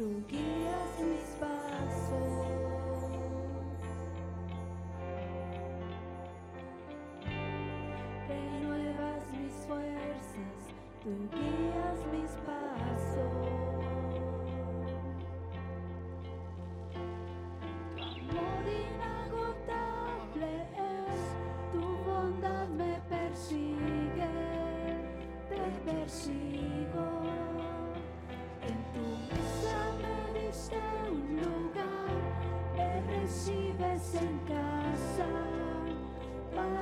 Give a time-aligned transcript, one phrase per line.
[0.00, 0.49] to give.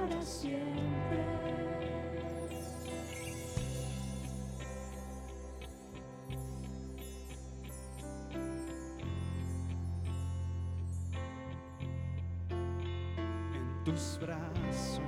[0.08, 1.24] para siempre.
[13.54, 15.07] En tus brazos.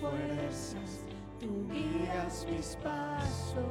[0.00, 1.04] fuerzas,
[1.38, 3.64] tú guías mis pasos.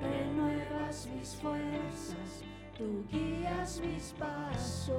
[0.00, 2.44] Renuevas mis fuerzas,
[2.78, 4.96] tú guías mis pasos.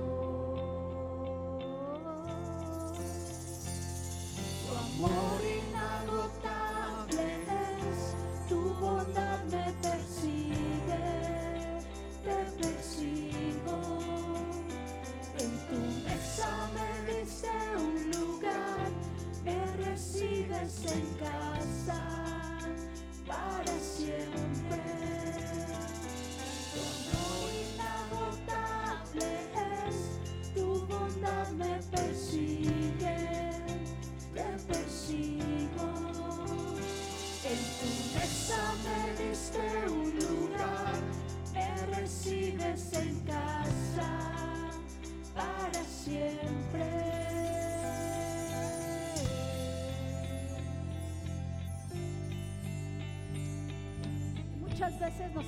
[4.68, 5.31] Tu amor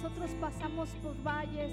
[0.03, 1.72] nosotros pasamos por valles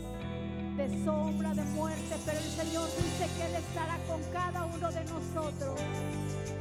[0.77, 5.05] de sombra, de muerte, pero el Señor dice que Él estará con cada uno de
[5.05, 5.81] nosotros.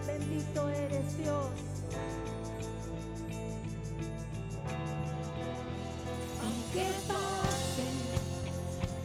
[0.07, 1.47] Bendito eres Dios.
[6.44, 7.96] Aunque pasen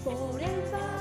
[0.04, 0.93] por el valle,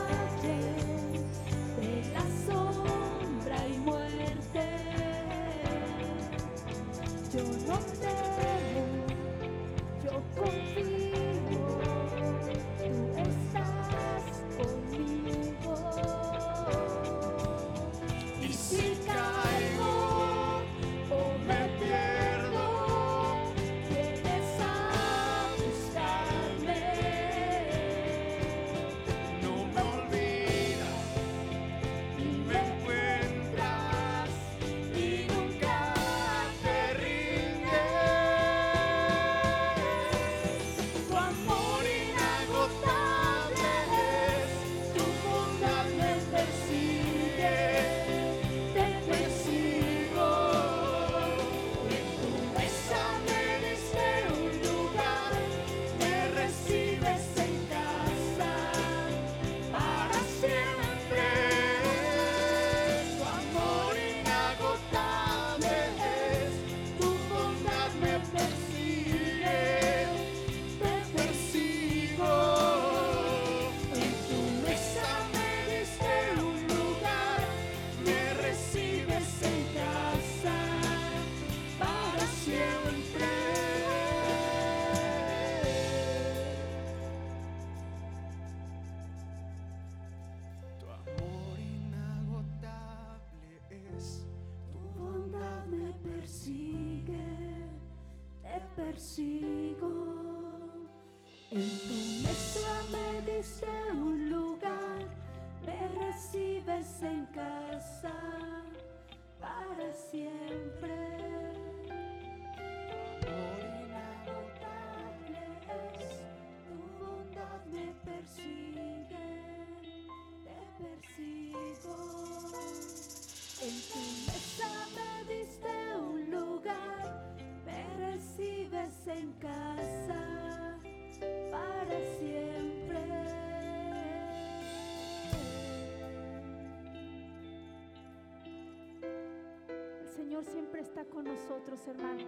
[141.09, 142.23] con nosotros, hermano,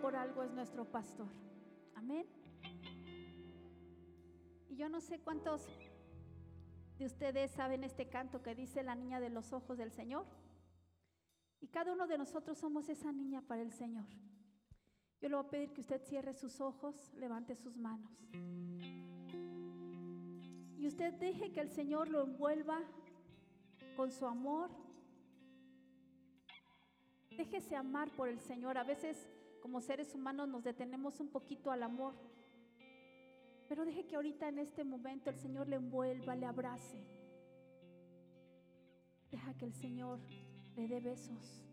[0.00, 1.28] por algo es nuestro pastor.
[1.94, 2.26] Amén.
[4.68, 5.68] Y yo no sé cuántos
[6.98, 10.26] de ustedes saben este canto que dice la niña de los ojos del Señor.
[11.60, 14.06] Y cada uno de nosotros somos esa niña para el Señor.
[15.20, 18.12] Yo le voy a pedir que usted cierre sus ojos, levante sus manos.
[20.78, 22.80] Y usted deje que el Señor lo envuelva
[23.96, 24.70] con su amor.
[27.38, 28.76] Déjese amar por el Señor.
[28.76, 29.16] A veces
[29.62, 32.14] como seres humanos nos detenemos un poquito al amor.
[33.68, 36.98] Pero deje que ahorita en este momento el Señor le envuelva, le abrace.
[39.30, 40.18] Deja que el Señor
[40.74, 41.64] le dé besos,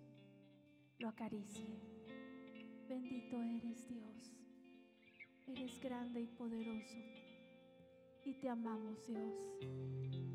[0.99, 1.79] lo acaricie.
[2.87, 4.35] Bendito eres Dios.
[5.47, 6.97] Eres grande y poderoso.
[8.23, 10.34] Y te amamos Dios.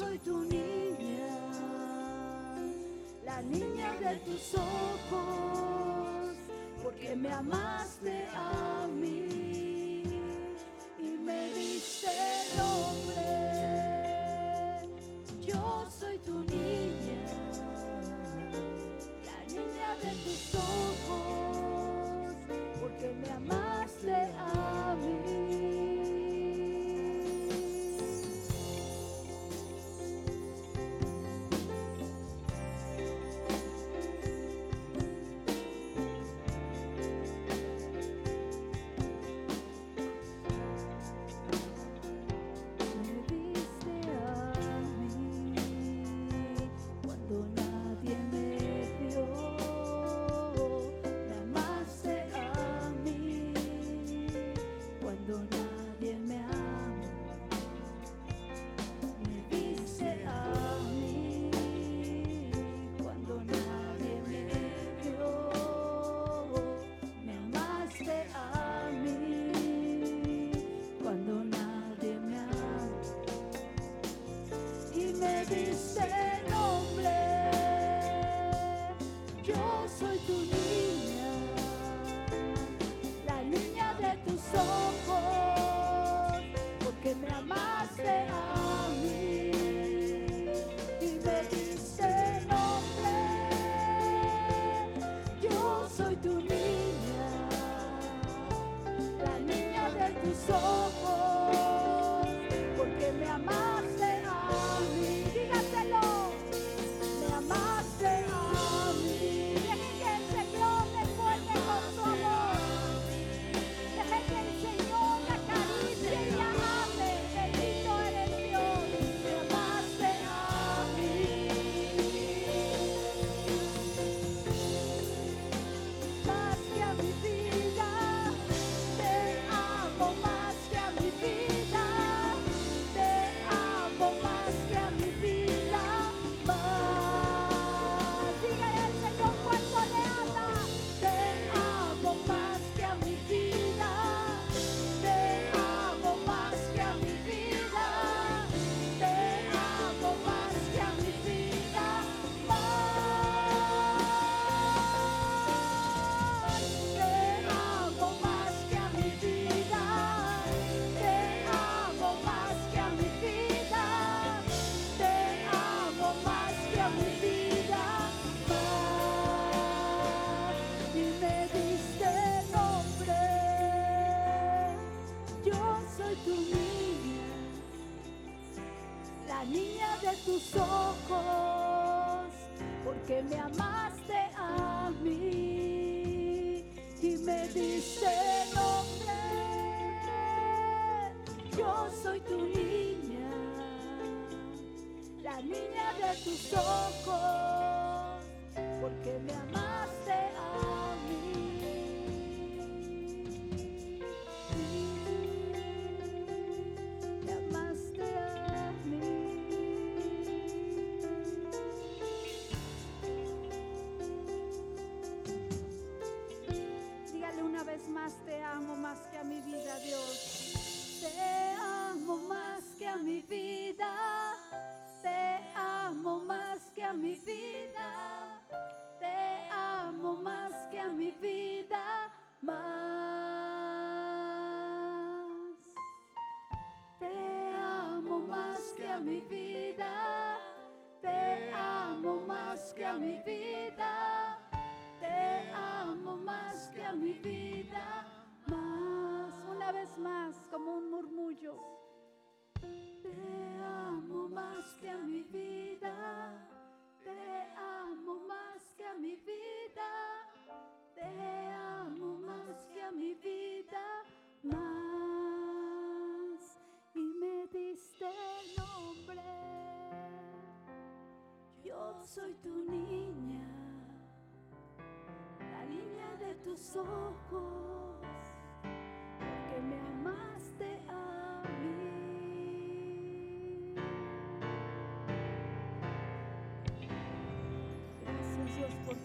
[0.00, 1.28] soy tu niña,
[3.22, 6.36] la niña de tus ojos,
[6.82, 9.19] porque me amaste a mí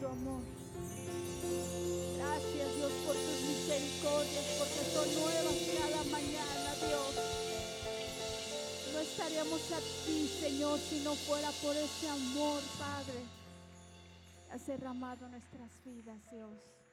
[0.10, 0.42] amor.
[2.18, 7.14] Gracias Dios por tus misericordias, porque son nuevas cada mañana, Dios.
[8.94, 13.20] No estaríamos aquí, Señor, si no fuera por ese amor, Padre.
[14.52, 16.85] Has derramado nuestras vidas, Dios.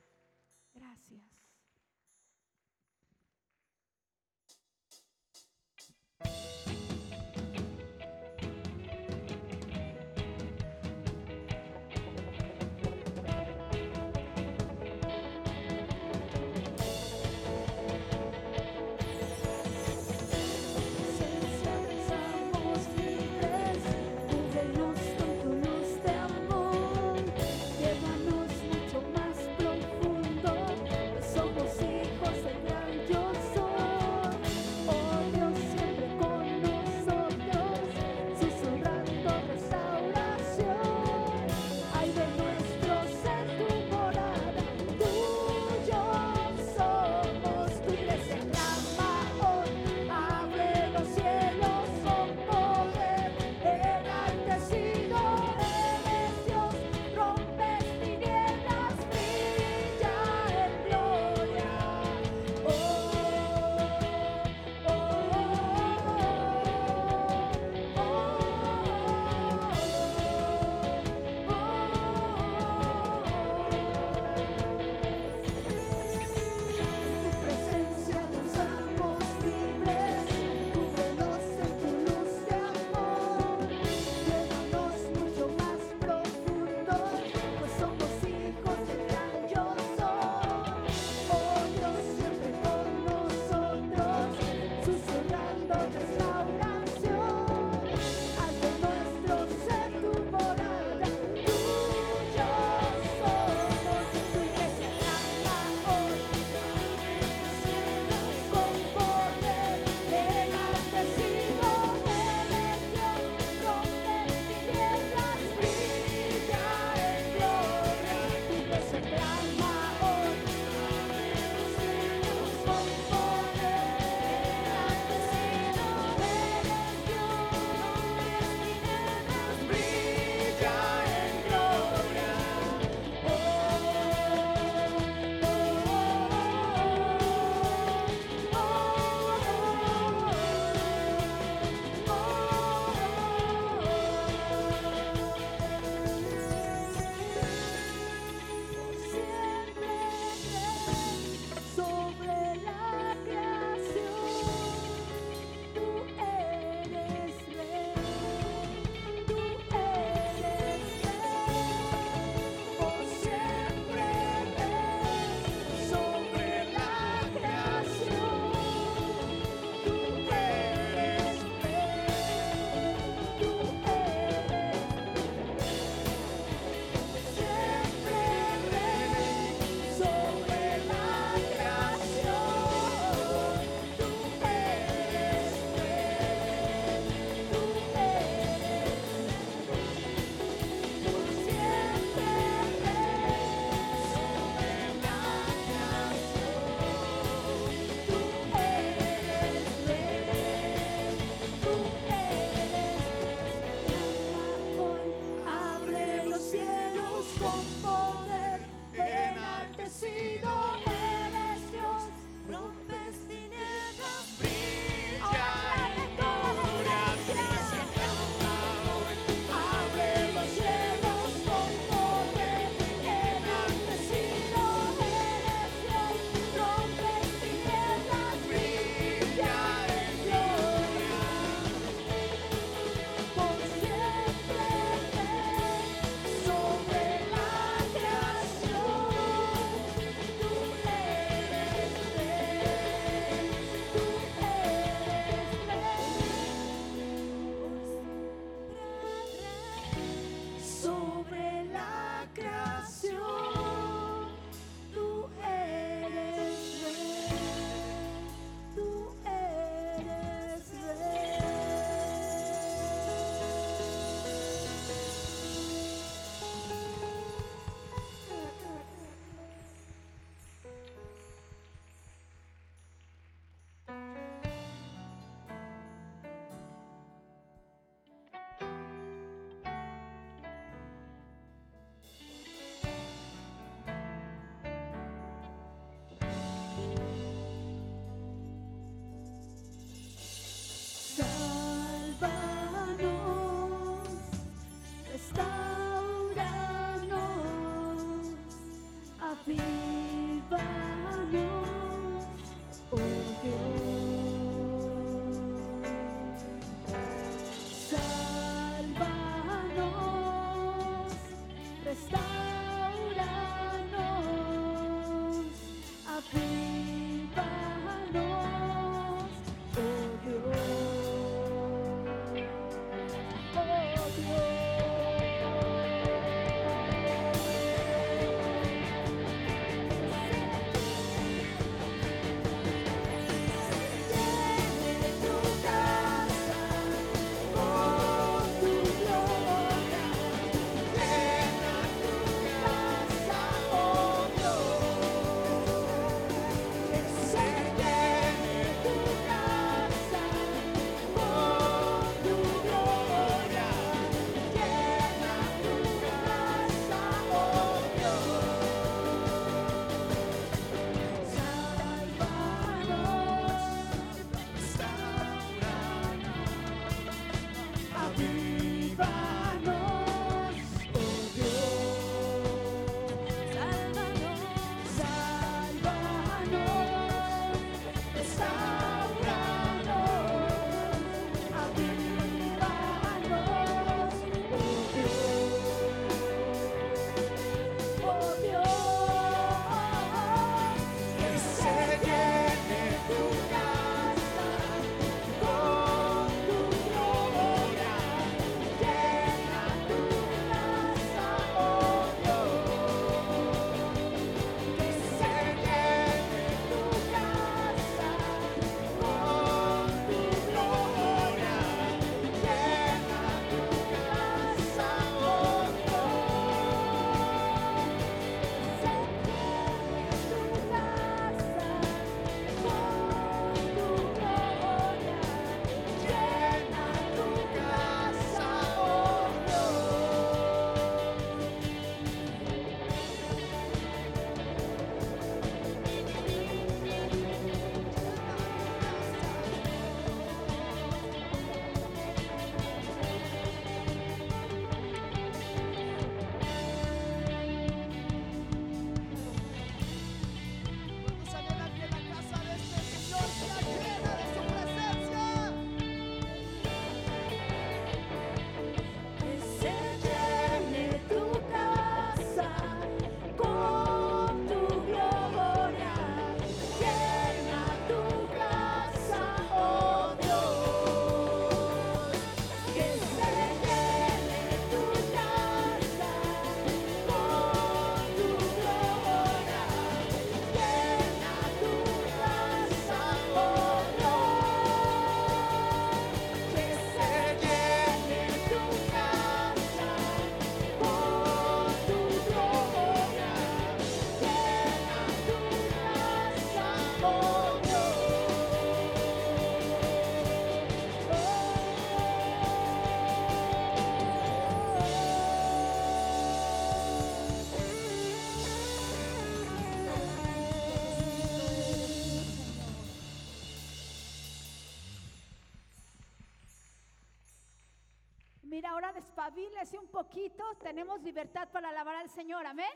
[519.71, 522.73] Un poquito, tenemos libertad para alabar al Señor, amén.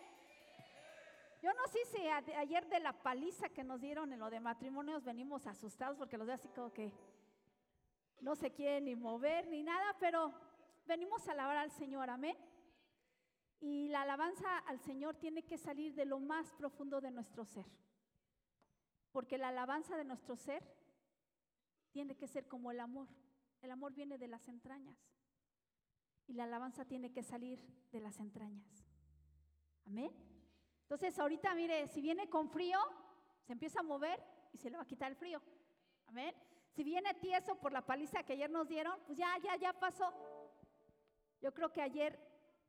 [1.42, 5.02] Yo no sé si ayer de la paliza que nos dieron en lo de matrimonios
[5.02, 6.92] venimos asustados porque los veo así como que
[8.20, 10.32] no se quieren ni mover ni nada, pero
[10.86, 12.36] venimos a alabar al Señor, amén.
[13.60, 17.66] Y la alabanza al Señor tiene que salir de lo más profundo de nuestro ser.
[19.10, 20.62] Porque la alabanza de nuestro ser
[21.90, 23.08] tiene que ser como el amor.
[23.60, 25.15] El amor viene de las entrañas.
[26.26, 27.60] Y la alabanza tiene que salir
[27.92, 28.86] de las entrañas.
[29.86, 30.12] Amén.
[30.82, 32.78] Entonces, ahorita, mire, si viene con frío,
[33.44, 35.40] se empieza a mover y se le va a quitar el frío.
[36.06, 36.34] Amén.
[36.72, 40.12] Si viene tieso por la paliza que ayer nos dieron, pues ya, ya, ya pasó.
[41.40, 42.18] Yo creo que ayer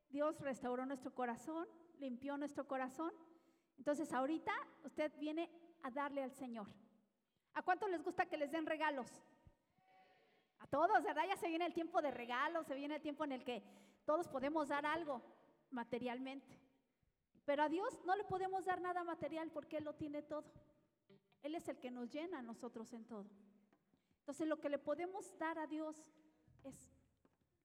[0.09, 1.67] Dios restauró nuestro corazón,
[1.99, 3.11] limpió nuestro corazón.
[3.77, 5.49] Entonces, ahorita usted viene
[5.83, 6.67] a darle al Señor.
[7.53, 9.07] ¿A cuánto les gusta que les den regalos?
[10.59, 11.23] A todos, ¿verdad?
[11.27, 13.63] Ya se viene el tiempo de regalos, se viene el tiempo en el que
[14.05, 15.21] todos podemos dar algo
[15.71, 16.59] materialmente.
[17.45, 20.51] Pero a Dios no le podemos dar nada material porque Él lo tiene todo.
[21.43, 23.29] Él es el que nos llena a nosotros en todo.
[24.19, 25.95] Entonces lo que le podemos dar a Dios
[26.63, 26.91] es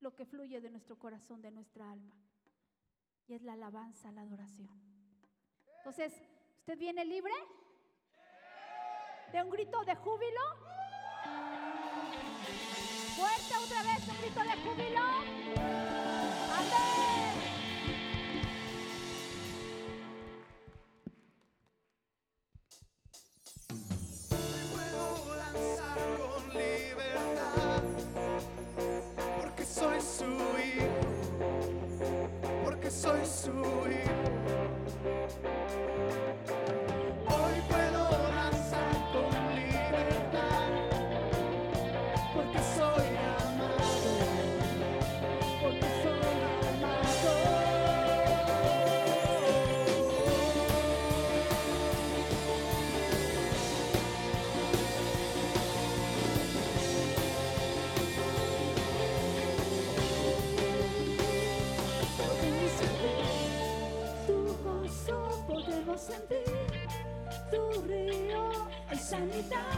[0.00, 2.14] lo que fluye de nuestro corazón, de nuestra alma.
[3.26, 4.70] Y es la alabanza, la adoración.
[5.78, 6.12] Entonces,
[6.58, 7.32] ¿usted viene libre?
[9.32, 10.40] ¿De un grito de júbilo?
[13.16, 16.01] Fuerte otra vez, un grito de júbilo.
[69.12, 69.71] Santa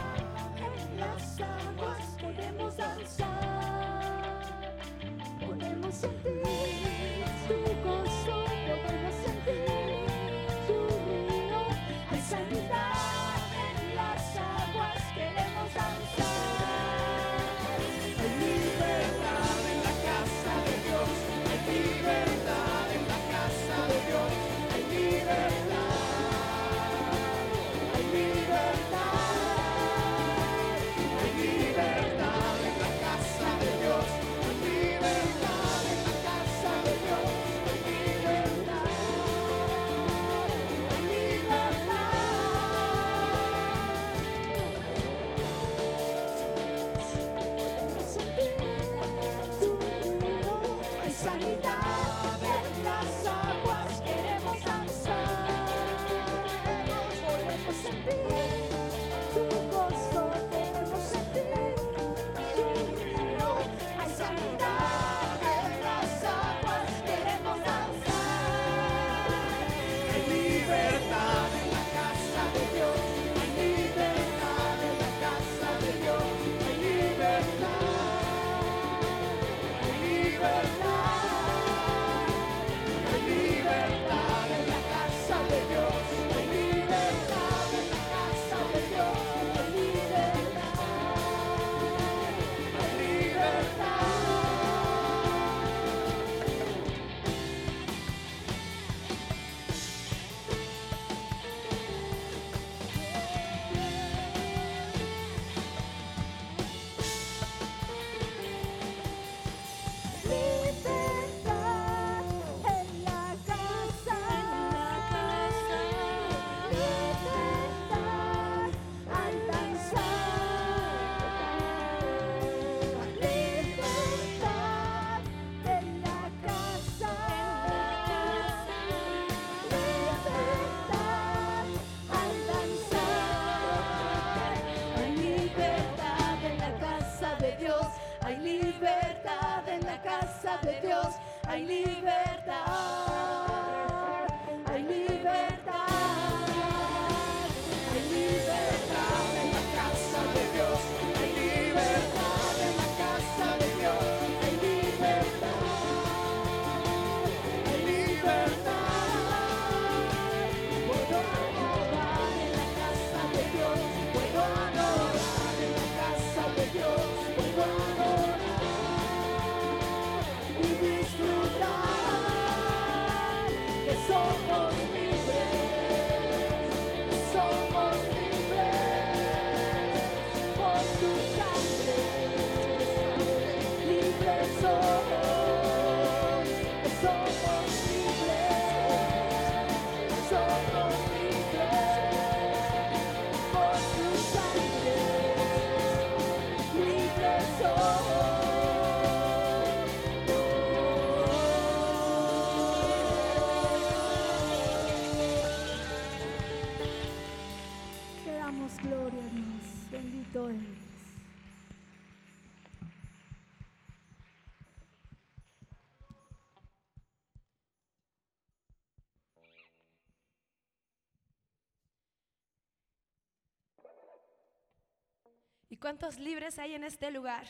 [225.85, 227.45] ¿Cuántos libres hay en este lugar?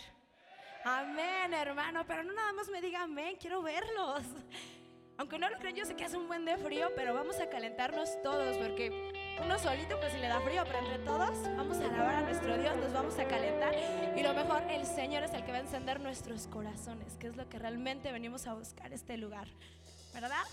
[0.84, 2.06] Amén, hermano.
[2.06, 4.24] Pero no nada más me diga amén, quiero verlos.
[5.17, 7.48] Aunque no lo crean, yo sé que hace un buen de frío, pero vamos a
[7.50, 11.86] calentarnos todos porque uno solito pues si le da frío, pero entre todos vamos a
[11.86, 13.74] alabar a nuestro Dios, nos vamos a calentar
[14.17, 17.38] y lo mejor, el Señor es el que va a encender nuestros corazones, que es
[17.38, 19.48] lo que realmente venimos a buscar este lugar,
[20.13, 20.43] ¿verdad?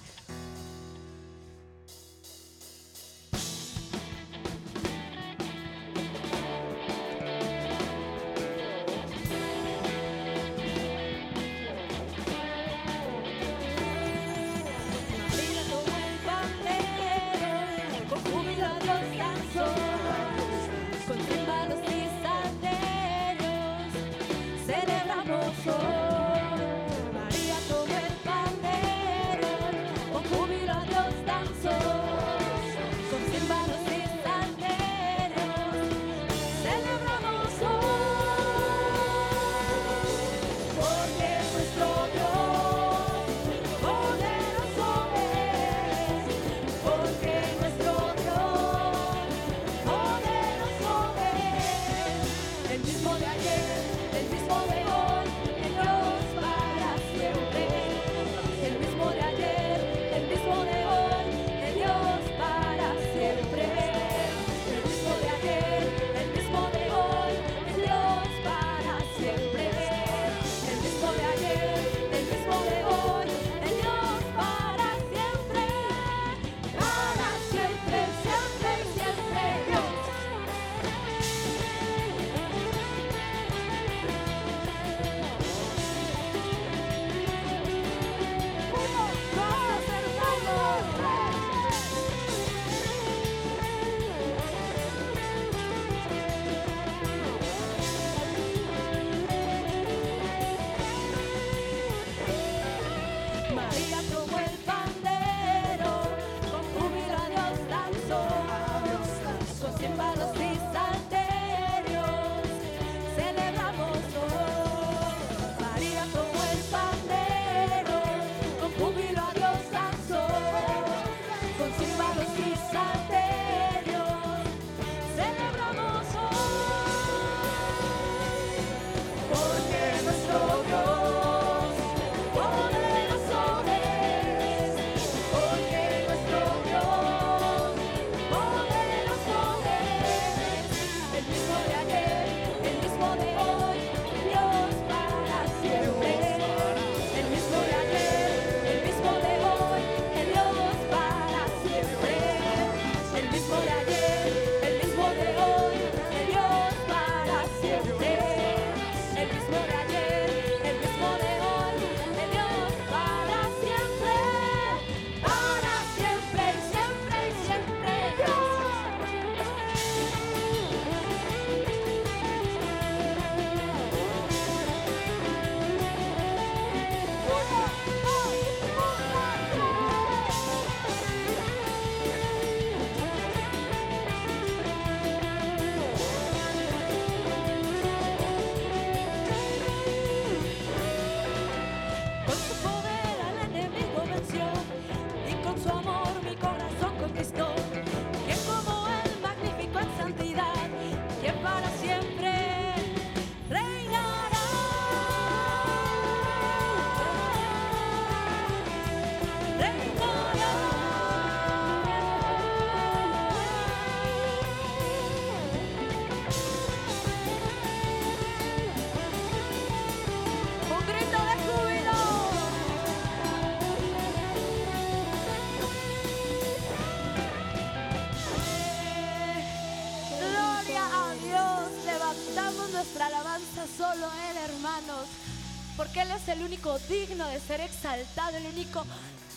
[237.32, 238.84] De ser exaltado, el único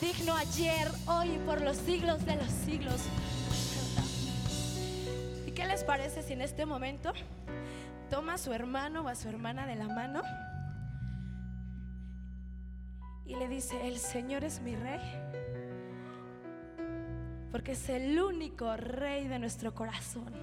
[0.02, 3.02] digno ayer, hoy y por los siglos de los siglos.
[5.48, 7.14] ¿Y qué les parece si en este momento
[8.10, 10.24] toma a su hermano o a su hermana de la mano
[13.26, 15.00] y le dice, el Señor es mi rey?
[17.54, 20.34] Porque es el único rey de nuestro corazón.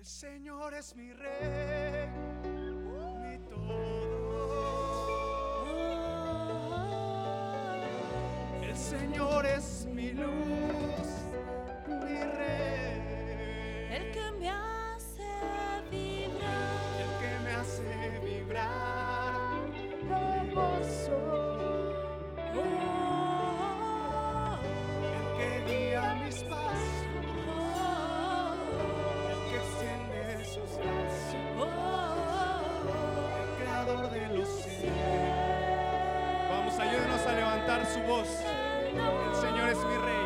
[0.00, 2.08] El Señor es mi rey,
[2.42, 3.74] mi todo.
[8.62, 11.06] El Señor es mi luz,
[11.86, 13.88] mi rey.
[13.90, 14.48] El que me
[36.80, 38.28] ayúdenos a levantar su voz.
[38.94, 40.19] El Señor es mi rey.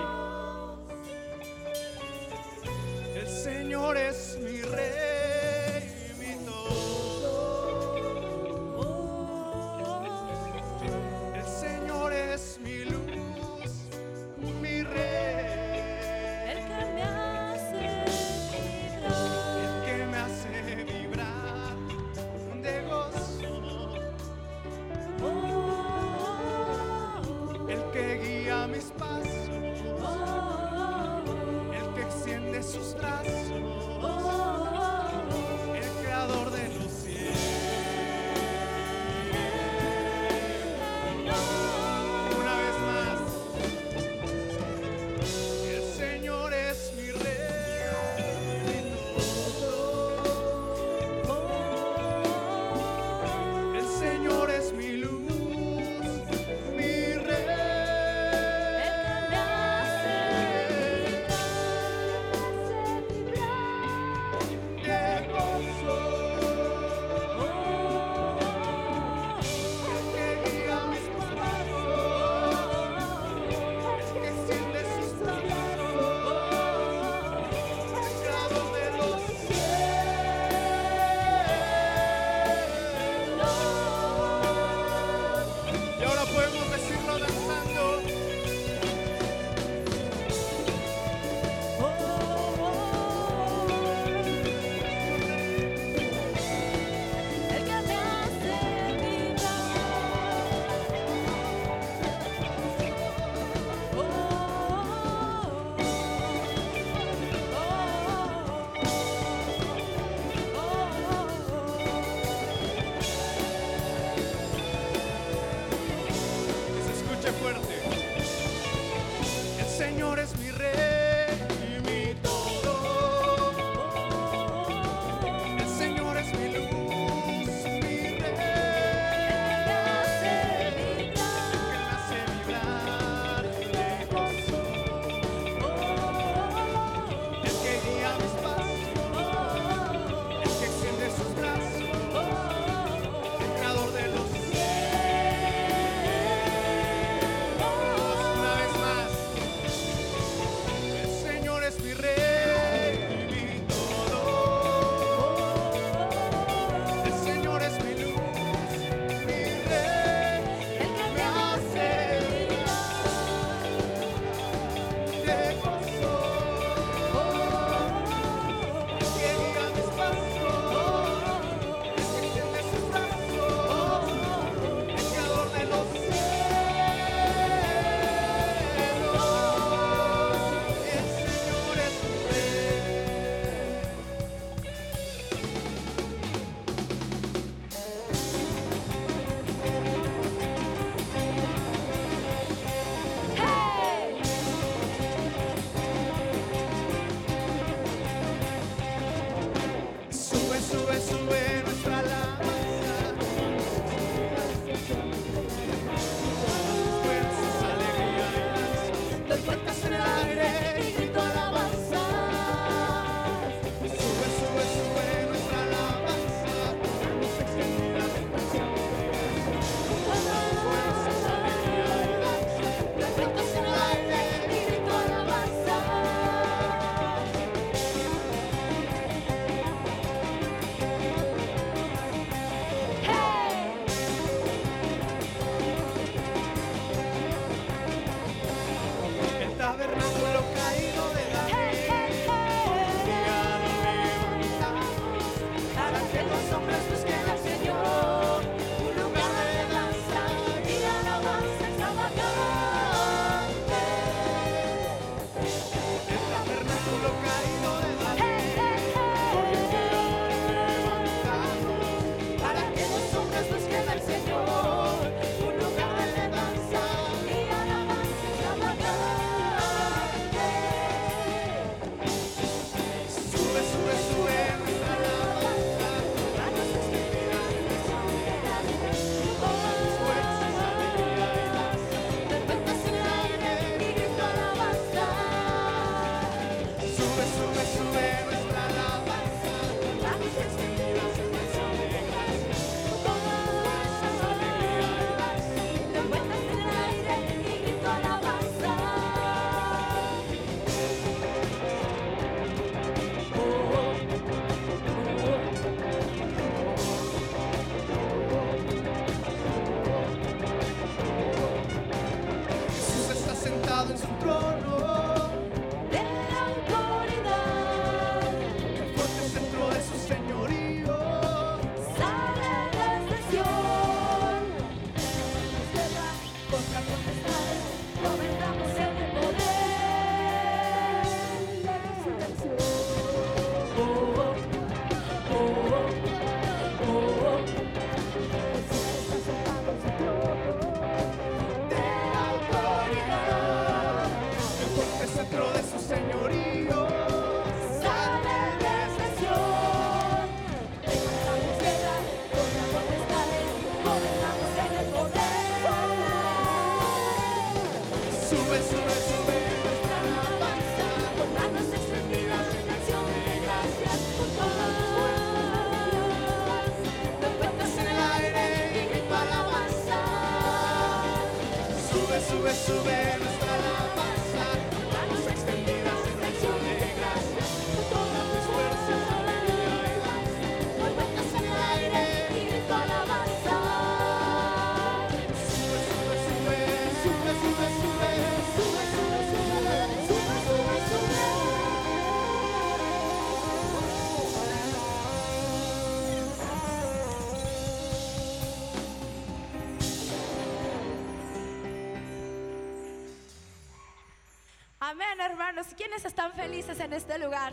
[406.85, 407.53] en este lugar.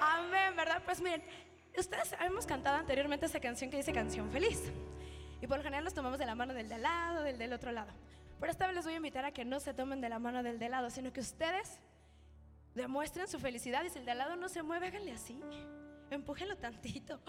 [0.00, 0.80] Amén, ¿verdad?
[0.84, 1.22] Pues miren,
[1.76, 4.72] ustedes hemos cantado anteriormente esa canción que dice canción feliz.
[5.40, 7.52] Y por lo general nos tomamos de la mano del de al lado, del del
[7.52, 7.92] otro lado.
[8.38, 10.42] Pero esta vez les voy a invitar a que no se tomen de la mano
[10.42, 11.80] del de al lado, sino que ustedes
[12.74, 13.82] demuestren su felicidad.
[13.84, 15.40] Y si el de al lado no se mueve, háganle así.
[16.10, 17.20] Empújenlo tantito.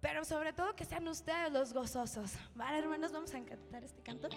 [0.00, 2.32] Pero sobre todo que sean ustedes los gozosos.
[2.54, 4.28] Vale, hermanos, vamos a cantar este canto.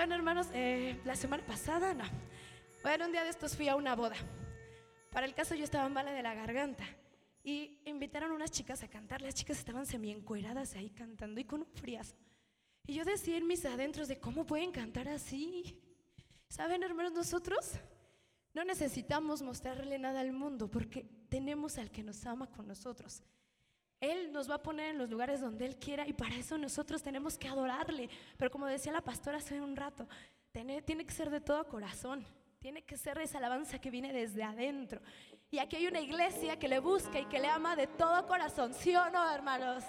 [0.00, 2.04] Saben, hermanos, eh, la semana pasada, no.
[2.82, 4.16] Bueno, un día de estos fui a una boda.
[5.10, 6.84] Para el caso yo estaba en bala de la garganta.
[7.44, 9.20] Y invitaron unas chicas a cantar.
[9.20, 12.16] Las chicas estaban semiencueradas ahí cantando y con un friazo.
[12.86, 15.78] Y yo decía en mis adentros de cómo pueden cantar así.
[16.48, 17.72] Saben, hermanos, nosotros
[18.54, 23.22] no necesitamos mostrarle nada al mundo porque tenemos al que nos ama con nosotros.
[24.00, 27.02] Él nos va a poner en los lugares donde Él quiera y para eso nosotros
[27.02, 28.08] tenemos que adorarle.
[28.36, 30.08] Pero como decía la pastora hace un rato,
[30.52, 32.24] tiene, tiene que ser de todo corazón.
[32.58, 35.00] Tiene que ser esa alabanza que viene desde adentro.
[35.50, 38.74] Y aquí hay una iglesia que le busca y que le ama de todo corazón.
[38.74, 39.84] ¿Sí o no, hermanos?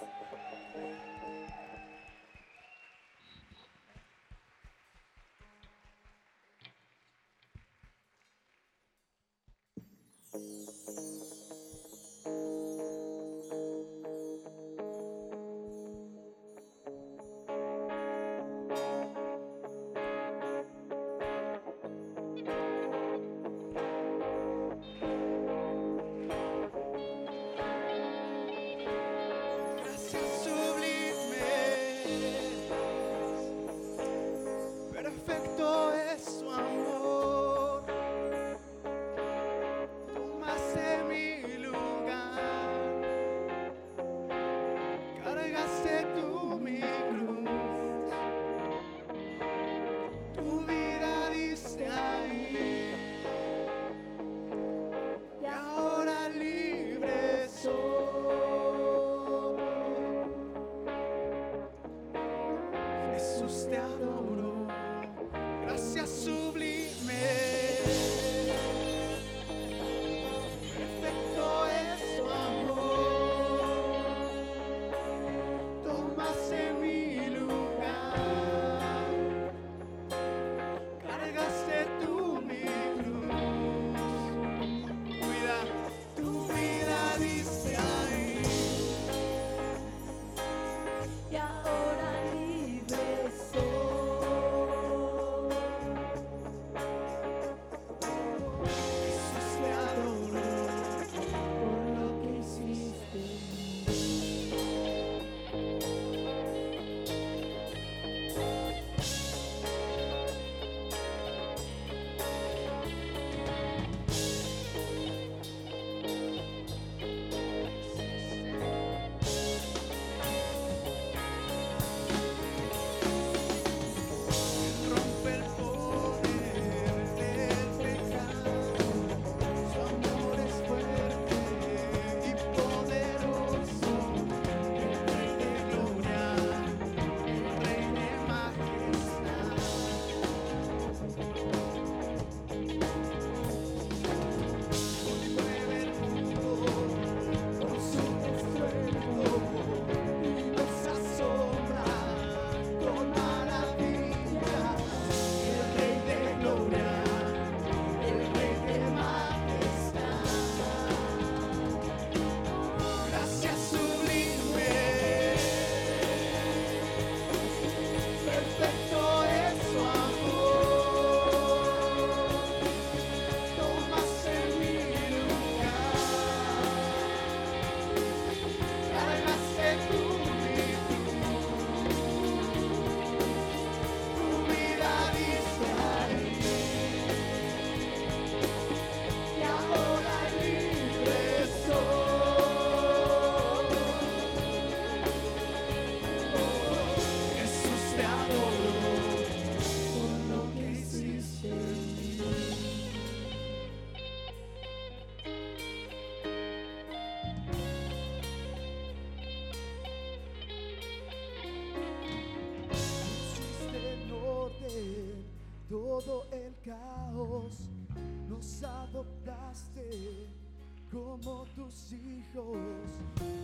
[220.90, 222.56] Como tus hijos,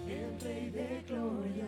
[0.06, 1.66] el Rey de gloria,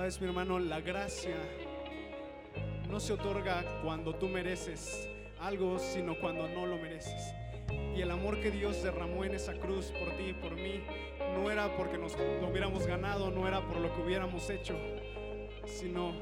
[0.00, 1.36] Sabes, mi hermano, la gracia
[2.88, 5.06] no se otorga cuando tú mereces
[5.38, 7.34] algo, sino cuando no lo mereces.
[7.94, 10.80] Y el amor que Dios derramó en esa cruz por ti y por mí
[11.34, 14.74] no era porque nos hubiéramos ganado, no era por lo que hubiéramos hecho,
[15.66, 16.14] sino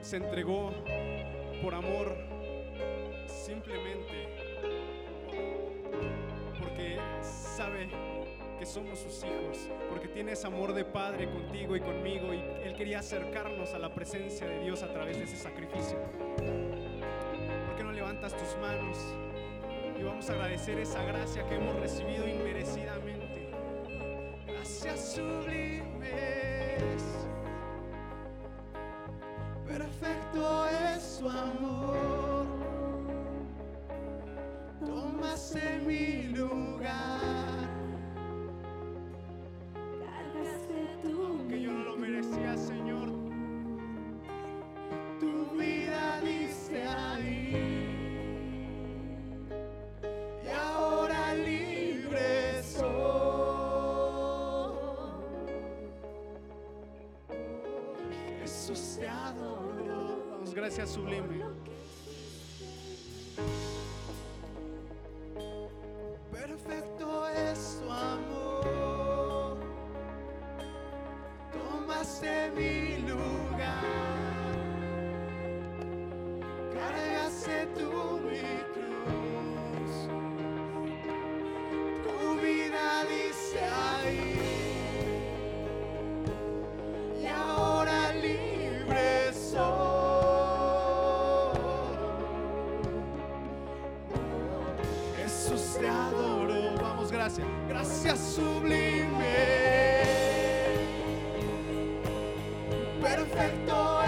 [0.00, 0.72] se entregó
[1.62, 2.16] por amor
[3.28, 4.26] simplemente
[6.58, 7.90] porque sabe
[8.58, 12.74] que somos sus hijos, porque tiene ese amor de padre contigo y conmigo y Él
[12.76, 15.96] quería acercarnos a la presencia de Dios a través de ese sacrificio.
[17.66, 18.98] ¿Por qué no levantas tus manos
[19.98, 23.50] y vamos a agradecer esa gracia que hemos recibido inmerecidamente?
[24.46, 26.08] Gracias sublimes.
[29.66, 32.46] Perfecto es su amor.
[34.84, 37.37] Tomaste mi lugar.
[60.98, 61.37] Sublime.
[95.48, 96.74] Jesús te adoro.
[96.80, 97.46] Vamos, gracias.
[97.68, 99.08] Gracias sublime.
[103.00, 104.07] Perfecto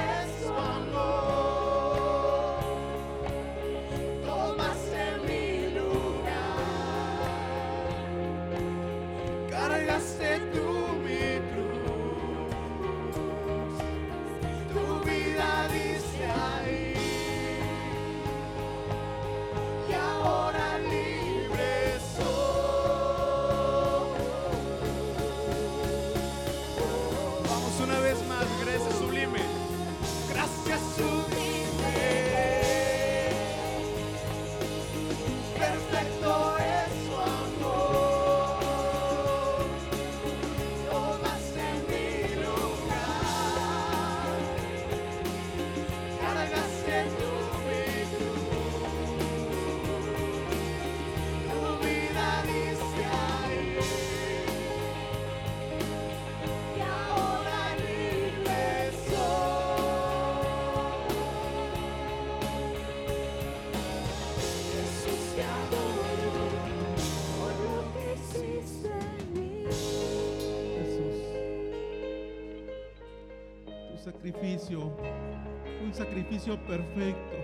[74.78, 77.36] un sacrificio perfecto,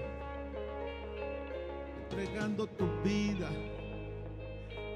[2.05, 3.49] entregando tu vida.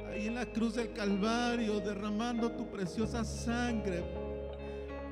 [0.08, 4.02] Ahí en la cruz del Calvario, derramando tu preciosa sangre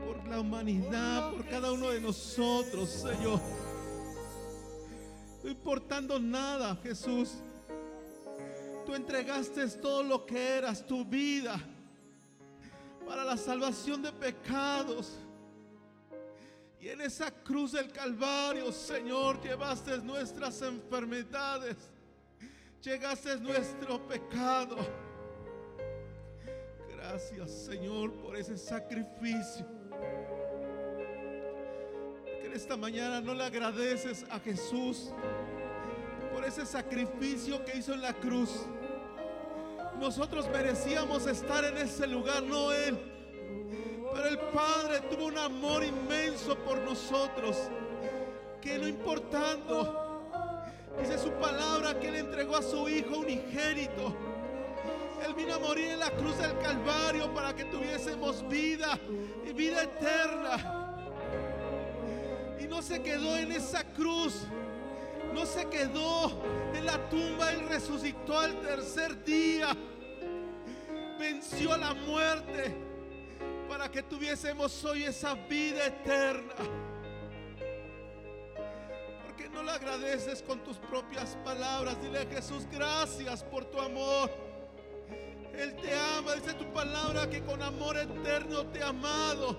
[0.06, 3.40] por la humanidad, por cada uno de nosotros, Señor.
[5.42, 7.42] No importando nada, Jesús.
[8.86, 11.60] tú entregaste todo lo que eras, tu vida,
[13.06, 15.18] para la salvación de pecados.
[16.80, 21.76] Y en esa cruz del Calvario, Señor, llevaste nuestras enfermedades,
[22.80, 24.76] llegaste nuestro pecado.
[26.88, 29.66] Gracias, Señor, por ese sacrificio.
[32.40, 35.10] Que en esta mañana no le agradeces a Jesús
[36.32, 38.66] por ese sacrificio que hizo en la cruz.
[39.98, 42.96] Nosotros merecíamos estar en ese lugar, no Él.
[44.14, 47.56] Pero el Padre tuvo un amor inmenso por nosotros,
[48.60, 50.22] que no importando,
[50.98, 54.14] dice su palabra que Él entregó a su Hijo unigénito.
[55.26, 58.98] Él vino a morir en la cruz del Calvario para que tuviésemos vida
[59.48, 60.96] y vida eterna.
[62.60, 64.46] Y no se quedó en esa cruz
[65.32, 66.42] no se quedó
[66.74, 69.76] en la tumba, Él resucitó al tercer día.
[71.18, 72.87] Venció la muerte
[73.78, 76.52] para que tuviésemos hoy esa vida eterna.
[79.24, 82.02] Porque no le agradeces con tus propias palabras.
[82.02, 84.32] Dile a Jesús, gracias por tu amor.
[85.54, 89.56] Él te ama, dice tu palabra que con amor eterno te ha amado.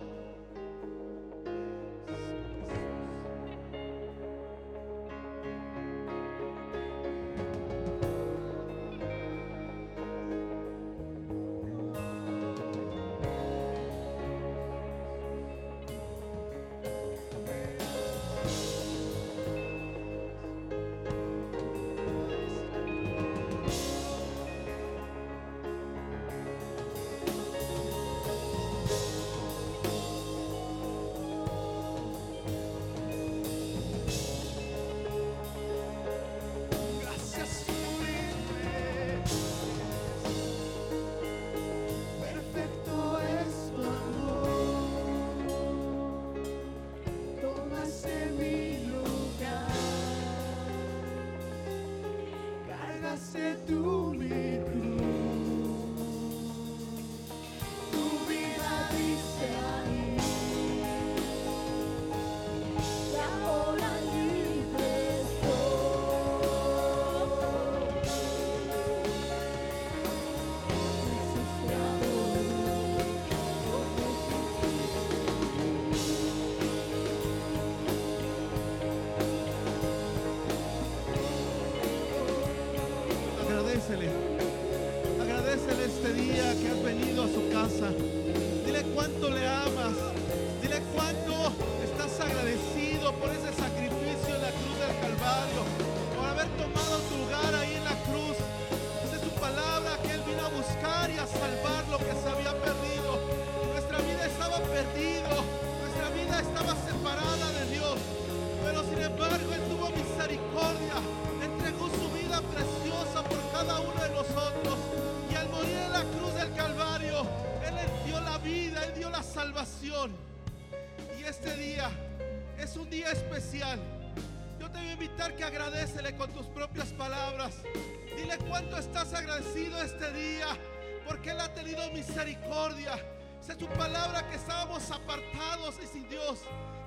[131.63, 132.93] Tenido misericordia.
[133.41, 136.39] Es tu palabra que estábamos apartados y sin Dios.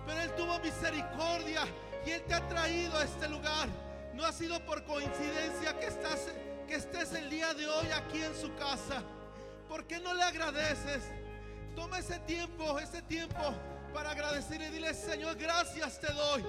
[0.06, 1.62] Pero Él tuvo misericordia
[2.06, 3.68] y Él te ha traído a este lugar.
[4.14, 6.28] No ha sido por coincidencia que, estás,
[6.66, 9.02] que estés el día de hoy aquí en su casa.
[9.68, 11.02] ¿Por qué no le agradeces?
[11.74, 13.54] Toma ese tiempo, ese tiempo
[13.92, 14.70] para agradecerle.
[14.70, 16.44] Dile, Señor, gracias te doy.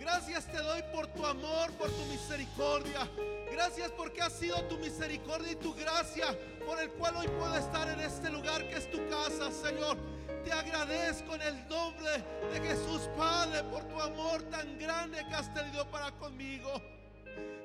[0.00, 3.08] Gracias te doy por tu amor, por tu misericordia.
[3.50, 6.26] Gracias porque ha sido tu misericordia y tu gracia
[6.66, 9.96] por el cual hoy puedo estar en este lugar que es tu casa, Señor.
[10.44, 12.22] Te agradezco en el nombre
[12.52, 16.70] de Jesús, Padre, por tu amor tan grande que has tenido para conmigo.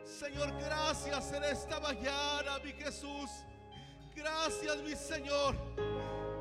[0.06, 3.30] Señor, gracias en esta mañana, mi Jesús.
[4.16, 5.56] Gracias, mi Señor.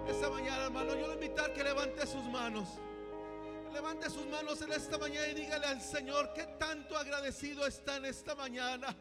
[0.09, 2.80] Esta mañana, hermano, yo le invitar que levante sus manos.
[3.72, 8.06] Levante sus manos en esta mañana y dígale al Señor que tanto agradecido está en
[8.06, 8.94] esta mañana.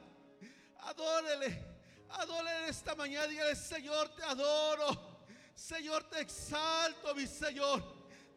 [0.82, 1.64] Adórele,
[2.10, 3.28] adórele esta mañana.
[3.28, 5.20] Dígale, Señor, te adoro.
[5.56, 7.82] Señor, te exalto, mi Señor.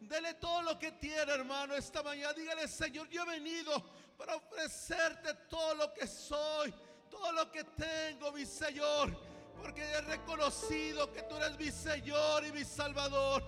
[0.01, 2.33] Dele todo lo que tiene, hermano, esta mañana.
[2.33, 3.85] Dígale, Señor, yo he venido
[4.17, 6.73] para ofrecerte todo lo que soy,
[7.11, 9.15] todo lo que tengo, mi Señor.
[9.57, 13.43] Porque he reconocido que tú eres mi Señor y mi Salvador.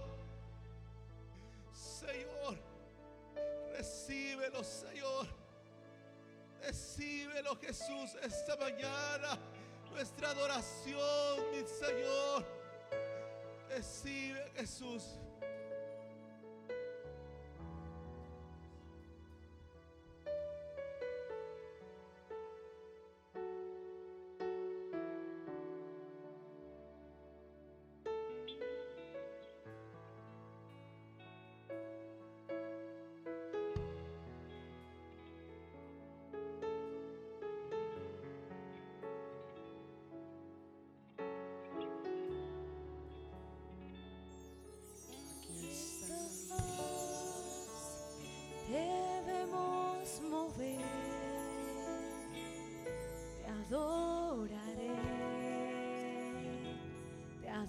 [1.73, 2.72] Señor,
[3.83, 5.27] recíbelo, Señor.
[6.63, 9.37] Recíbelo, Jesús, esta mañana.
[9.91, 12.47] nuestra adoración, mi Señor.
[13.69, 15.19] Recibe, Jesús.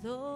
[0.03, 0.32] Te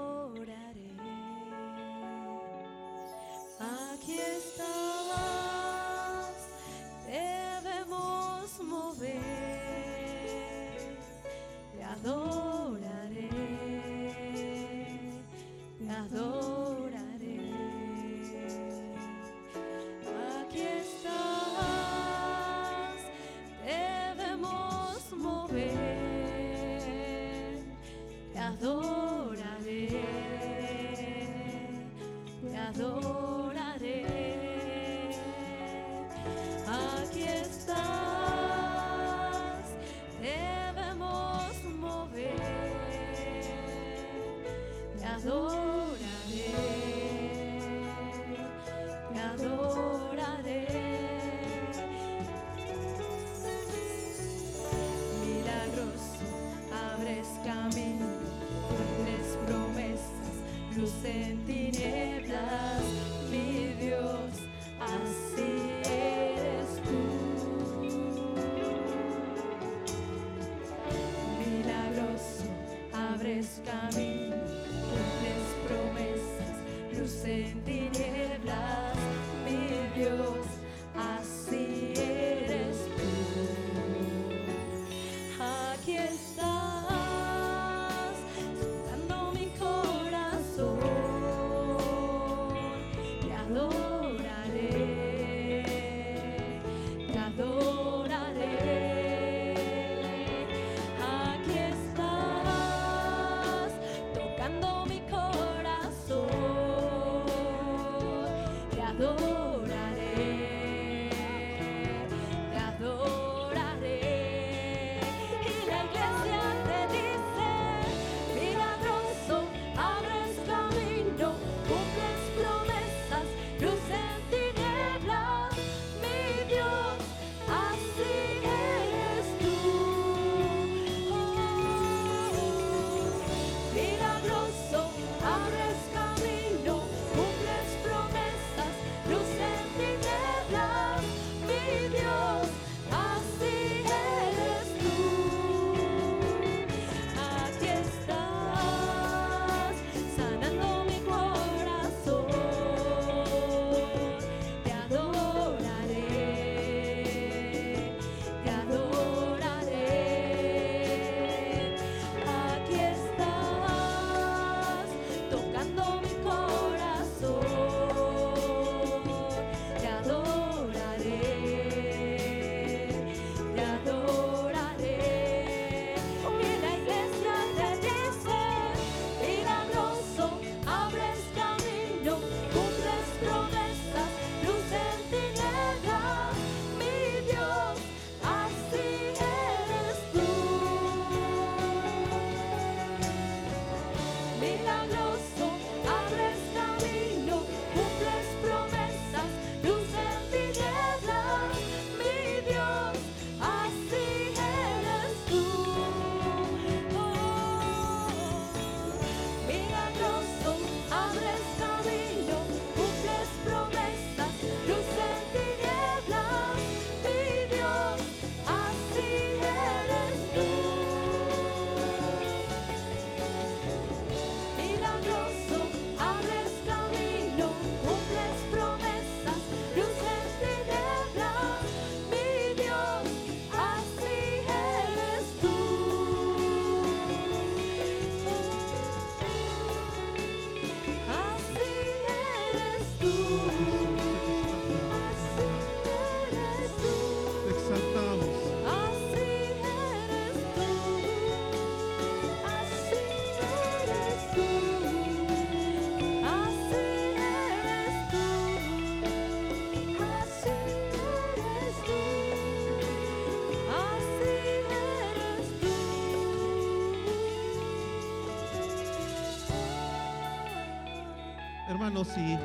[272.06, 272.38] si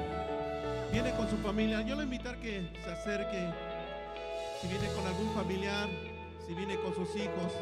[0.93, 3.49] viene con su familia, yo le invitar que se acerque.
[4.61, 5.89] Si viene con algún familiar,
[6.47, 7.53] si viene con sus hijos,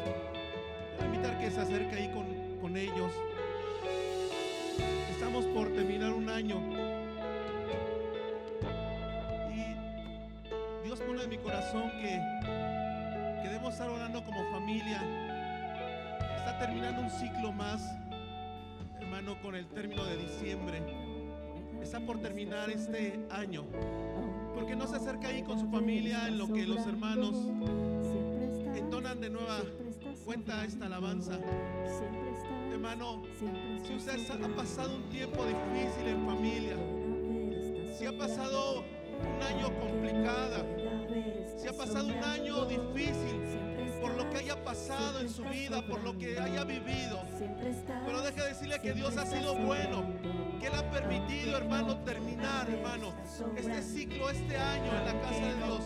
[0.95, 2.25] yo le invitar que se acerque ahí con,
[2.61, 3.11] con ellos.
[5.11, 6.61] Estamos por terminar un año.
[9.49, 12.21] Y Dios pone en mi corazón que,
[13.43, 15.01] que estar orando como familia.
[16.37, 17.81] Está terminando un ciclo más,
[18.99, 21.10] hermano, con el término de diciembre.
[21.99, 23.65] Por terminar este año.
[24.55, 27.35] Porque no se acerca ahí con su familia en lo que los hermanos
[28.75, 29.59] entonan de nueva
[30.23, 31.37] cuenta esta alabanza.
[32.71, 33.23] Hermano,
[33.85, 36.77] si usted ha pasado un tiempo difícil en familia,
[37.97, 38.85] si ha pasado
[39.19, 40.65] un año complicada,
[41.57, 43.37] si ha pasado un año difícil
[44.01, 44.60] por lo que haya
[44.91, 47.21] pasado en su vida, por lo que haya vivido,
[48.05, 50.03] pero deje de decirle que Dios ha sido bueno,
[50.59, 53.13] que Él ha permitido, hermano, terminar, hermano,
[53.55, 55.81] este ciclo, este año en la casa de Dios.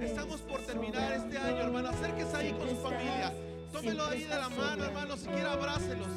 [0.00, 1.90] Estamos por terminar este año, hermano.
[1.90, 3.32] Acérquese ahí con su familia.
[3.72, 5.16] Tómelo ahí de la mano, hermano.
[5.16, 6.08] Si quiere, abrácelos.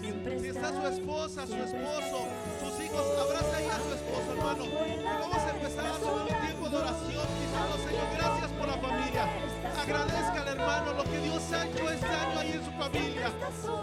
[0.41, 2.27] Si está su esposa, su esposo,
[2.59, 4.65] sus hijos, abrace ahí a su esposo, hermano.
[4.65, 7.27] Y vamos a empezar a hacer un tiempo de oración.
[7.41, 9.52] Diciendo, Señor, gracias por la familia.
[9.83, 13.27] Agradezca hermano lo que Dios ha hecho este año ahí en su familia.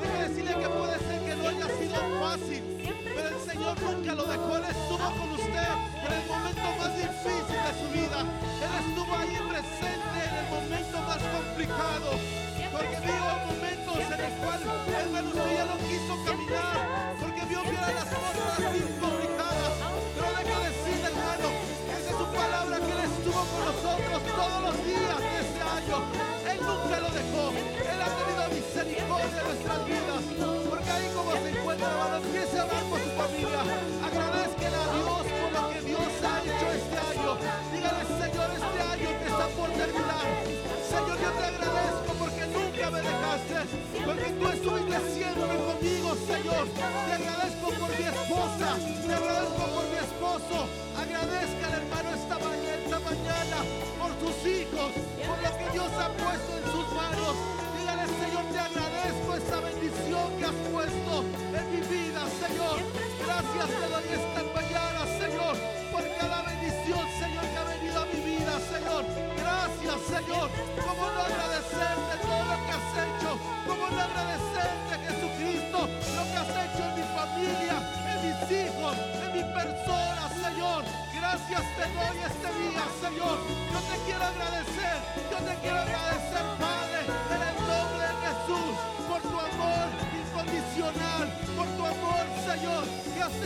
[0.01, 2.62] Deje de decirle que puede ser que no haya sido fácil.
[3.05, 4.57] Pero el Señor nunca lo dejó.
[4.57, 5.68] Él estuvo con usted
[6.01, 8.18] en el momento más difícil de su vida.
[8.64, 12.09] Él estuvo ahí presente en el momento más complicado.
[12.72, 14.68] Porque vio momentos en los cuales
[15.05, 16.80] hermano usted ya no quiso caminar.
[17.20, 18.57] Porque vio que eran las cosas
[19.05, 19.72] complicadas.
[20.16, 21.48] Pero de decirle, hermano,
[21.92, 25.29] esa es su palabra que Él estuvo con nosotros todos los días
[25.91, 26.53] de.
[26.53, 27.51] Él nunca lo dejó.
[27.91, 30.22] Él ha tenido misericordia en nuestras vidas.
[30.70, 32.79] Porque ahí como se encuentra, hermano, empiece a
[44.11, 46.66] Porque tú estuviste siempre conmigo, Señor.
[46.74, 48.68] Te agradezco por mi esposa.
[49.06, 50.56] Te agradezco por mi esposo.
[50.98, 53.58] Agradezca al hermano esta mañana, esta mañana
[54.02, 57.34] por sus hijos, por lo que Dios ha puesto en sus manos.
[57.78, 61.12] Dígale, Señor, te agradezco esta bendición que has puesto
[61.54, 62.76] en mi vida, Señor.
[63.22, 65.54] Gracias te doy esta mañana, Señor,
[65.94, 69.02] por cada bendición, Señor, que ha venido a mi vida, Señor.
[69.38, 70.50] Gracias, Señor.
[70.82, 72.29] ¿Cómo no agradecerte
[73.91, 77.76] ¿Cómo no agradecerte, Jesucristo, lo que has hecho en mi familia,
[78.07, 80.84] en mis hijos, en mi persona, Señor?
[81.12, 83.38] Gracias te doy este día, Señor.
[83.72, 84.97] Yo te quiero agradecer,
[85.30, 87.59] yo te quiero agradecer, Padre,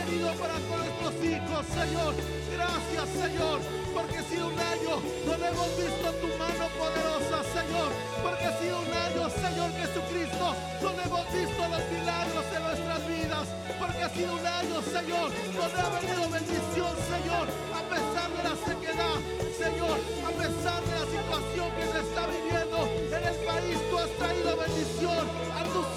[0.05, 2.13] para con nuestros hijos, Señor.
[2.53, 3.57] Gracias, Señor,
[3.93, 7.89] porque sido un año donde hemos visto tu mano poderosa, Señor.
[8.21, 10.45] Porque sido un año, Señor Jesucristo,
[10.81, 13.45] donde hemos visto los milagros de nuestras vidas.
[13.81, 15.27] Porque sido un año, Señor,
[15.57, 19.17] donde ha venido bendición, Señor, a pesar de la sequedad,
[19.57, 22.77] Señor, a pesar de la situación que se está viviendo
[23.09, 25.44] en el país, tú has traído bendición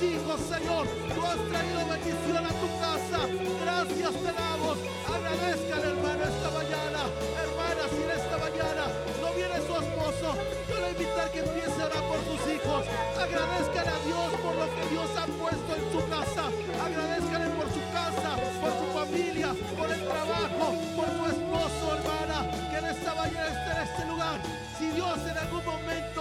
[0.02, 0.86] hijos, Señor.
[1.14, 3.20] Tú has traído bendición a tu casa.
[3.62, 4.78] Gracias te damos.
[5.06, 7.00] Agradezca hermano esta mañana.
[7.42, 8.84] Hermana, si en esta mañana
[9.20, 10.28] no viene su esposo,
[10.68, 12.82] yo le invito a que empiece a orar por sus hijos.
[13.18, 16.44] Agradezcan a Dios por lo que Dios ha puesto en su casa.
[16.78, 18.30] Agradezcanle por su casa,
[18.60, 22.38] por su familia, por el trabajo, por su esposo, hermana,
[22.70, 24.38] que en esta mañana esté en este lugar.
[24.78, 26.17] Si Dios en algún momento,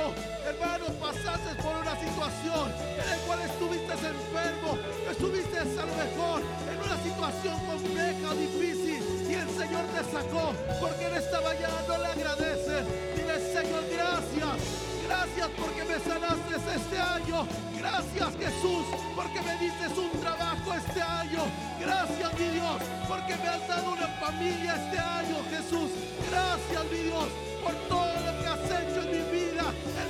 [6.08, 11.98] en una situación compleja difícil y el Señor te sacó, porque en esta mañana no
[11.98, 12.84] le agradeces.
[13.16, 14.88] Dile, Señor, gracias.
[15.06, 17.48] Gracias porque me sanaste este año.
[17.78, 18.86] Gracias Jesús
[19.16, 21.44] porque me diste un trabajo este año.
[21.80, 22.78] Gracias mi Dios
[23.08, 25.92] porque me has dado una familia este año Jesús.
[26.30, 27.28] Gracias mi Dios
[27.64, 28.17] por todo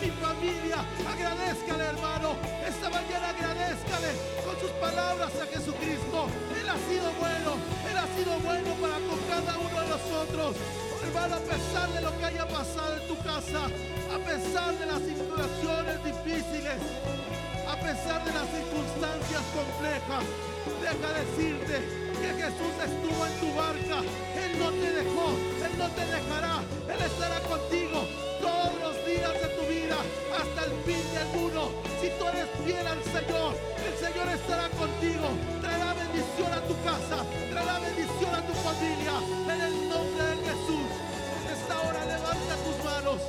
[0.01, 0.85] mi familia.
[1.05, 2.35] Agradezcale hermano.
[2.65, 4.09] Esta mañana agradezcale
[4.45, 6.29] con sus palabras a Jesucristo.
[6.59, 7.51] Él ha sido bueno.
[7.89, 10.55] Él ha sido bueno para con cada uno de nosotros.
[11.03, 15.01] Hermano, a pesar de lo que haya pasado en tu casa, a pesar de las
[15.01, 16.77] situaciones difíciles,
[17.69, 20.23] a pesar de las circunstancias complejas,
[20.81, 21.75] deja decirte
[22.17, 23.97] que Jesús estuvo en tu barca.
[24.35, 25.27] Él no te dejó,
[25.65, 28.26] Él no te dejará, Él estará contigo
[30.67, 33.55] si tú eres fiel al Señor,
[33.87, 35.27] el Señor estará contigo.
[35.61, 39.15] Traerá bendición a tu casa, traerá bendición a tu familia.
[39.47, 40.87] En el nombre de Jesús.
[41.47, 43.19] Esta hora levanta tus manos.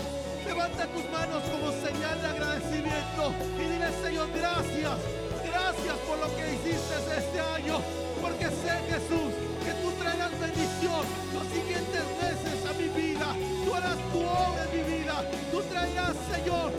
[0.45, 4.97] Levanta tus manos como señal de agradecimiento y dile Señor gracias,
[5.45, 7.83] gracias por lo que hiciste este año,
[8.23, 9.29] porque sé Jesús
[9.61, 11.05] que tú traerás bendición
[11.35, 16.17] los siguientes meses a mi vida, tú harás tu obra en mi vida, tú traerás
[16.33, 16.73] Señor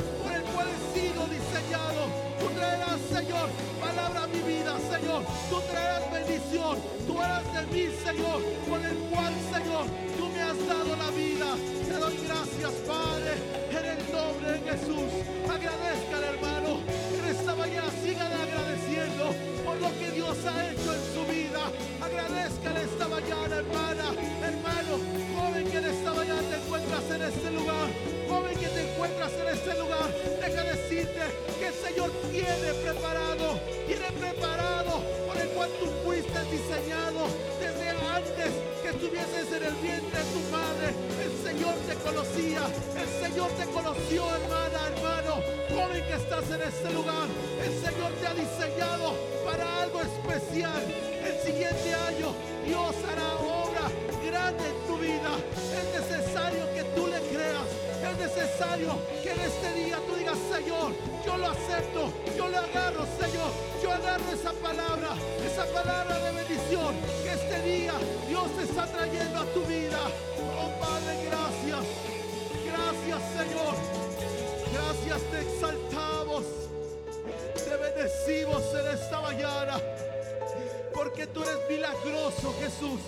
[1.70, 3.48] Tú traerás, Señor,
[3.80, 5.24] palabra a mi vida, Señor.
[5.50, 6.78] Tú traerás bendición.
[7.06, 9.86] Tú harás de mí, Señor, por el cual, Señor,
[10.18, 11.54] tú me has dado la vida.
[11.88, 13.34] Te doy gracias, Padre,
[13.70, 15.10] en el nombre de Jesús.
[15.46, 16.80] Agradezca al hermano
[17.18, 17.90] en esta mañana.
[18.04, 19.26] Sígale agradeciendo
[19.64, 21.62] por lo que Dios ha hecho en su vida.
[22.02, 24.06] Agradezcale esta mañana, hermana,
[29.00, 30.12] encuentras en este lugar.
[30.44, 31.22] Deja decirte
[31.58, 37.24] que el Señor tiene preparado, tiene preparado por el cual tú fuiste diseñado
[37.64, 38.52] desde antes
[38.84, 40.88] que estuvieses en el vientre de tu madre.
[41.24, 42.68] El Señor te conocía,
[43.00, 45.34] el Señor te conoció, hermana, hermano,
[45.72, 47.28] joven que estás en este lugar.
[47.64, 49.16] El Señor te ha diseñado
[49.46, 50.84] para algo especial.
[51.24, 52.36] El siguiente año
[52.66, 53.88] Dios hará obra
[54.28, 55.32] grande en tu vida.
[58.20, 60.94] Necesario que en este día tú digas, Señor,
[61.26, 63.52] yo lo acepto, yo lo agarro, Señor.
[63.82, 65.16] Yo agarro esa palabra,
[65.46, 67.94] esa palabra de bendición que este día
[68.28, 70.00] Dios te está trayendo a tu vida.
[70.60, 71.86] Oh Padre, gracias.
[72.68, 73.76] Gracias, Señor.
[74.74, 76.44] Gracias, te exaltamos.
[77.56, 79.80] Te bendecimos en esta mañana.
[80.94, 83.00] Porque tú eres milagroso, Jesús.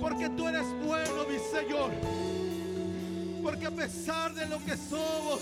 [0.00, 2.37] Porque tú eres bueno, mi Señor.
[3.48, 5.40] Porque a pesar de lo que somos,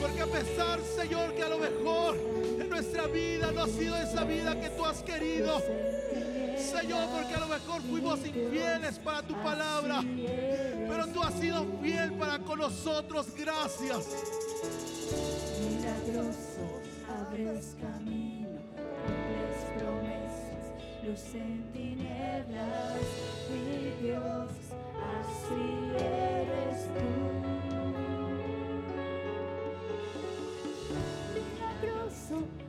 [0.00, 2.16] porque a pesar, Señor, que a lo mejor
[2.58, 5.62] en nuestra vida no ha sido esa vida que tú has querido.
[6.58, 10.02] Señor, porque a lo mejor fuimos infieles para tu palabra,
[10.88, 13.28] pero tú has sido fiel para con nosotros.
[13.38, 14.04] Gracias.
[15.60, 16.80] Milagroso,
[17.20, 22.98] abres camino, cumples promesas, luz en tinieblas,
[23.48, 24.50] mi Dios,
[25.20, 26.21] así eres
[32.32, 32.61] Milagroso,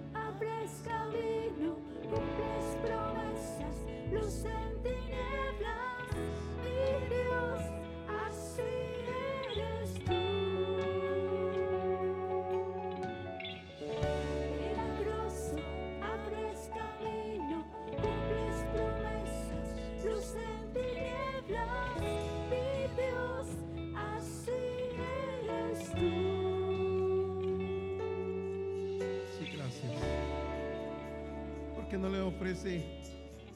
[32.44, 32.84] ofrece,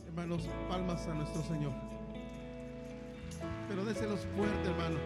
[0.08, 1.74] hermanos, palmas a nuestro Señor.
[3.68, 4.98] Pero déselos fuerte, hermano.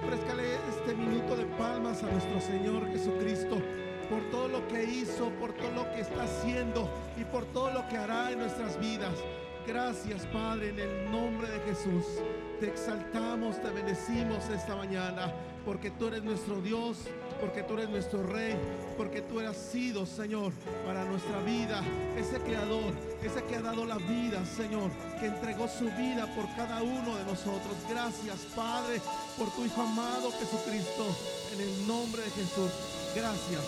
[0.00, 3.56] Ofrézcale este minuto de palmas a nuestro Señor Jesucristo
[4.08, 6.88] por todo lo que hizo, por todo lo que está haciendo
[7.20, 9.14] y por todo lo que hará en nuestras vidas.
[9.66, 12.04] Gracias, Padre, en el nombre de Jesús.
[12.60, 15.32] Te exaltamos, te bendecimos esta mañana,
[15.64, 17.08] porque tú eres nuestro Dios,
[17.40, 18.54] porque tú eres nuestro Rey,
[18.96, 20.52] porque tú has sido, Señor,
[20.84, 21.82] para nuestra vida,
[22.16, 22.92] ese creador,
[23.22, 24.90] ese que ha dado la vida, Señor,
[25.20, 27.74] que entregó su vida por cada uno de nosotros.
[27.88, 29.00] Gracias, Padre,
[29.38, 31.04] por tu Hijo amado Jesucristo,
[31.54, 32.70] en el nombre de Jesús.
[33.14, 33.62] Gracias.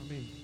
[0.00, 0.39] Amén.